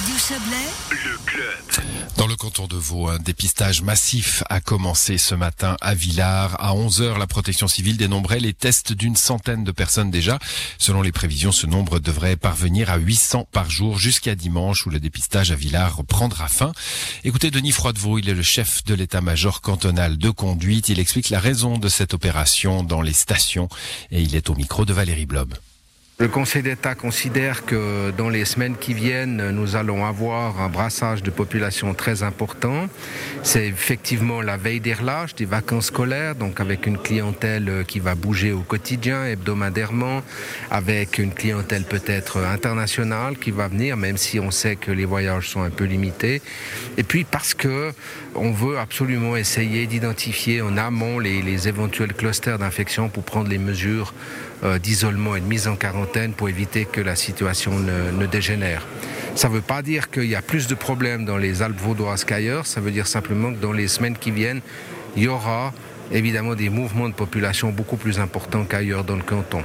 [0.00, 0.56] Radio Chablais,
[0.92, 1.84] Le club.
[2.16, 6.56] Dans le canton de Vaud, un dépistage massif a commencé ce matin à Villars.
[6.58, 10.38] À 11h, la protection civile dénombrait les tests d'une centaine de personnes déjà.
[10.78, 15.00] Selon les prévisions, ce nombre devrait parvenir à 800 par jour jusqu'à dimanche où le
[15.00, 16.72] dépistage à Villars prendra fin.
[17.22, 20.88] Écoutez Denis Froidevaux, il est le chef de l'état-major cantonal de conduite.
[20.88, 23.68] Il explique la raison de cette opération dans les stations
[24.10, 25.54] et il est au micro de Valérie Blob.
[26.20, 31.22] Le Conseil d'État considère que dans les semaines qui viennent, nous allons avoir un brassage
[31.22, 32.90] de population très important.
[33.42, 38.14] C'est effectivement la veille des relâches, des vacances scolaires, donc avec une clientèle qui va
[38.14, 40.20] bouger au quotidien, hebdomadairement,
[40.70, 45.48] avec une clientèle peut-être internationale qui va venir, même si on sait que les voyages
[45.48, 46.42] sont un peu limités.
[46.98, 47.92] Et puis parce que
[48.34, 53.58] on veut absolument essayer d'identifier en amont les, les éventuels clusters d'infection pour prendre les
[53.58, 54.12] mesures
[54.62, 58.86] euh, d'isolement et de mise en quarantaine pour éviter que la situation ne, ne dégénère.
[59.36, 62.24] Ça ne veut pas dire qu'il y a plus de problèmes dans les Alpes vaudoises
[62.24, 64.60] qu'ailleurs, ça veut dire simplement que dans les semaines qui viennent,
[65.16, 65.72] il y aura
[66.12, 69.62] évidemment des mouvements de population beaucoup plus importants qu'ailleurs dans le canton.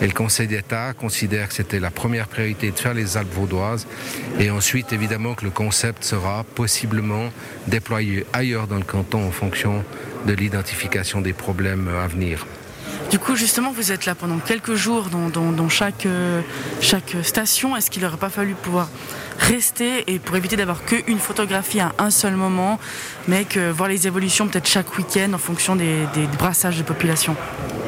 [0.00, 3.88] Et le Conseil d'État considère que c'était la première priorité de faire les Alpes vaudoises
[4.38, 7.30] et ensuite évidemment que le concept sera possiblement
[7.66, 9.84] déployé ailleurs dans le canton en fonction
[10.26, 12.46] de l'identification des problèmes à venir.
[13.10, 15.30] Du coup, justement, vous êtes là pendant quelques jours dans,
[16.06, 16.42] euh,
[16.80, 17.74] chaque station.
[17.74, 18.90] Est-ce qu'il n'aurait pas fallu pouvoir
[19.38, 22.78] rester et pour éviter d'avoir qu'une photographie à un seul moment,
[23.26, 27.34] mais que voir les évolutions peut-être chaque week-end en fonction des, des brassages de population?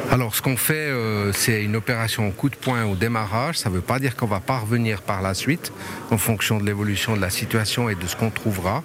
[0.09, 3.59] Alors, ce qu'on fait, euh, c'est une opération au coup de poing au démarrage.
[3.59, 5.71] Ça ne veut pas dire qu'on va pas revenir par la suite,
[6.09, 8.83] en fonction de l'évolution de la situation et de ce qu'on trouvera.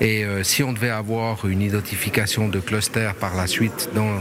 [0.00, 4.20] Et euh, si on devait avoir une identification de cluster par la suite dans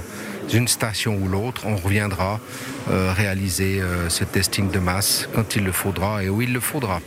[0.54, 2.40] une station ou l'autre, on reviendra
[2.90, 6.60] euh, réaliser euh, ce testing de masse quand il le faudra et où il le
[6.60, 7.02] faudra.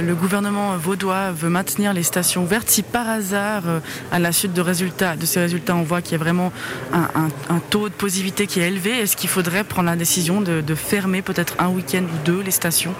[0.00, 2.70] Le gouvernement vaudois veut maintenir les stations ouvertes.
[2.70, 3.80] Si par hasard, euh,
[4.12, 6.52] à la suite de, résultats, de ces résultats, on voit qu'il y a vraiment
[6.92, 11.20] un, taux de positivité qui est élevé, est-ce qu'il faudrait prendre la décision de fermer
[11.22, 12.94] peut-être un week-end ou deux les stations?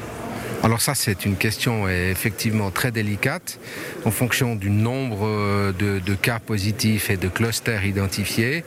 [0.63, 3.61] Alors ça, c'est une question effectivement très délicate.
[4.05, 8.65] En fonction du nombre de, de, cas positifs et de clusters identifiés,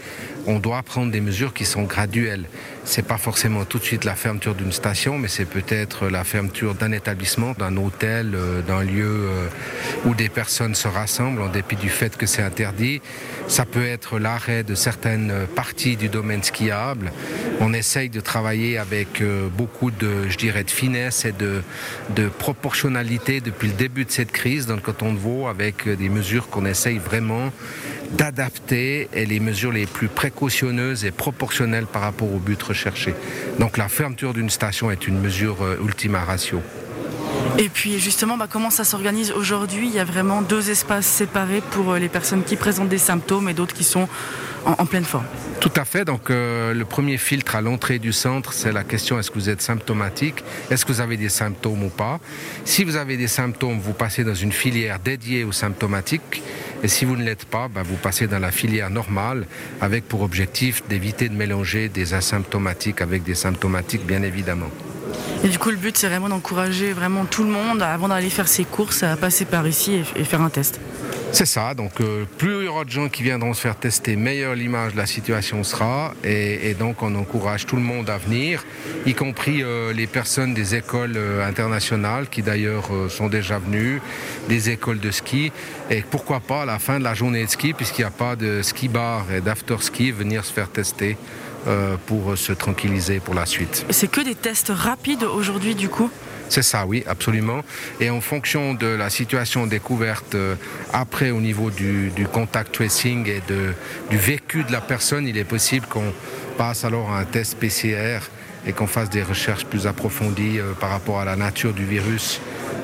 [0.47, 2.45] on doit prendre des mesures qui sont graduelles.
[2.85, 6.75] C'est pas forcément tout de suite la fermeture d'une station, mais c'est peut-être la fermeture
[6.75, 9.27] d'un établissement, d'un hôtel, d'un lieu
[10.05, 13.01] où des personnes se rassemblent en dépit du fait que c'est interdit.
[13.47, 17.11] Ça peut être l'arrêt de certaines parties du domaine skiable.
[17.63, 19.21] On essaye de travailler avec
[19.55, 21.61] beaucoup de, je de finesse et de,
[22.39, 26.49] proportionnalité depuis le début de cette crise dans le canton de Vaud avec des mesures
[26.49, 27.51] qu'on essaye vraiment
[28.13, 33.13] d'adapter et les mesures les plus précautionneuses et proportionnelles par rapport au but recherché.
[33.59, 36.61] Donc la fermeture d'une station est une mesure ultima ratio.
[37.57, 39.87] Et puis justement, bah, comment ça s'organise aujourd'hui?
[39.87, 43.53] Il y a vraiment deux espaces séparés pour les personnes qui présentent des symptômes et
[43.53, 44.07] d'autres qui sont
[44.65, 45.25] en, en, pleine forme.
[45.59, 46.05] Tout à fait.
[46.05, 49.49] Donc euh, le premier filtre à l'entrée du centre, c'est la question est-ce que vous
[49.49, 50.43] êtes symptomatique?
[50.69, 52.19] Est-ce que vous avez des symptômes ou pas?
[52.65, 56.41] Si vous avez des symptômes, vous passez dans une filière dédiée aux symptomatiques.
[56.83, 59.45] Et si vous ne l'êtes pas, bah, vous passez dans la filière normale
[59.81, 64.69] avec pour objectif d'éviter de mélanger des asymptomatiques avec des symptomatiques, bien évidemment.
[65.43, 68.47] Et du coup, le but, c'est vraiment d'encourager vraiment tout le monde, avant d'aller faire
[68.47, 70.79] ses courses, à passer par ici et, faire un test.
[71.31, 74.17] C'est ça, donc euh, plus il y aura de gens qui viendront se faire tester,
[74.17, 76.13] meilleure l'image de la situation sera.
[76.23, 78.65] Et, donc on encourage tout le monde à venir,
[79.05, 84.01] y compris euh, les personnes des écoles euh, internationales qui d'ailleurs sont déjà venues,
[84.49, 85.51] des écoles de ski.
[85.89, 88.35] Et pourquoi pas à la fin de la journée de ski, puisqu'il n'y a pas
[88.35, 91.17] de ski bar et d'after ski, venir se faire tester.
[91.67, 93.85] Euh, pour se tranquilliser pour la suite.
[93.91, 96.09] C'est que des tests rapides aujourd'hui du coup
[96.49, 97.61] c'est ça, oui, absolument.
[98.01, 100.55] Et en fonction de la situation découverte euh,
[100.91, 103.73] après au niveau du, du contact tracing et de,
[104.09, 106.11] du vécu de la personne, il est possible qu'on
[106.57, 108.19] passe alors à un test PCR
[108.67, 112.41] et qu'on fasse des recherches plus approfondies euh, par rapport à la nature du virus.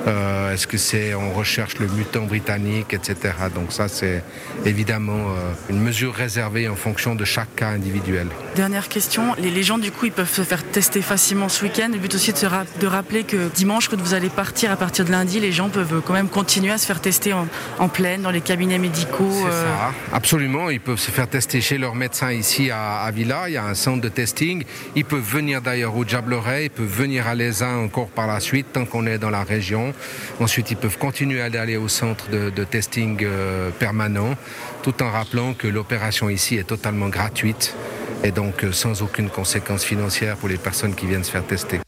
[0.07, 3.33] Euh, Est-ce que c'est on recherche le mutant britannique, etc.
[3.53, 4.23] Donc ça c'est
[4.65, 8.27] évidemment euh, une mesure réservée en fonction de chaque cas individuel.
[8.55, 11.89] Dernière question, les, gens du coup ils peuvent se faire tester facilement ce week-end.
[11.91, 14.77] Le but aussi de, se ra de rappeler que dimanche quand vous allez partir à
[14.77, 17.47] partir de lundi, les gens peuvent quand même continuer à se faire tester en,
[17.79, 19.31] en pleine dans les cabinets médicaux.
[19.31, 19.63] C'est euh...
[19.63, 20.69] ça, absolument.
[20.69, 23.49] Ils peuvent se faire tester chez leur médecin ici à, à Villa.
[23.49, 24.63] Il y a un centre de testing.
[24.95, 28.67] Ils peuvent venir d'ailleurs au Diableret, ils peuvent venir à l'ESA encore par la suite
[28.71, 29.93] tant qu'on est dans la région.
[30.39, 34.35] Ensuite, ils peuvent continuer à aller au centre de, testing euh, permanent,
[34.83, 37.75] tout en rappelant que l'opération ici est totalement gratuite
[38.23, 41.79] et donc euh, sans aucune conséquence financière pour les personnes qui viennent se faire tester.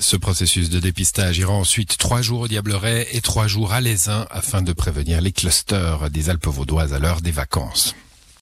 [0.00, 4.26] Ce processus de dépistage ira ensuite trois jours au Diableret et trois jours à l'Aisin
[4.30, 7.94] afin de prévenir les clusters des Alpes vaudoises à l'heure des vacances.